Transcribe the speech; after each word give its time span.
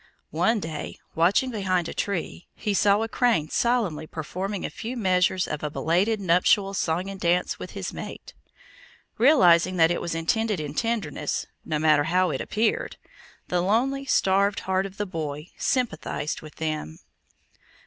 One 0.31 0.59
day, 0.59 0.97
watching 1.13 1.51
behind 1.51 1.87
a 1.87 1.93
tree, 1.93 2.47
he 2.55 2.73
saw 2.73 3.03
a 3.03 3.07
crane 3.07 3.49
solemnly 3.51 4.07
performing 4.07 4.65
a 4.65 4.71
few 4.71 4.97
measures 4.97 5.47
of 5.47 5.61
a 5.61 5.69
belated 5.69 6.19
nuptial 6.19 6.73
song 6.73 7.07
and 7.07 7.19
dance 7.19 7.59
with 7.59 7.73
his 7.73 7.93
mate. 7.93 8.33
Realizing 9.19 9.77
that 9.77 9.91
it 9.91 10.01
was 10.01 10.15
intended 10.15 10.59
in 10.59 10.73
tenderness, 10.73 11.45
no 11.63 11.77
matter 11.77 12.05
how 12.05 12.31
it 12.31 12.41
appeared, 12.41 12.97
the 13.49 13.61
lonely, 13.61 14.05
starved 14.05 14.61
heart 14.61 14.87
of 14.87 14.97
the 14.97 15.05
boy 15.05 15.49
sympathized 15.59 16.41
with 16.41 16.55
them. 16.55 16.97